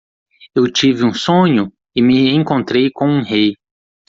[0.55, 1.71] Eu tive um sonho?
[1.95, 3.53] e me encontrei com um rei.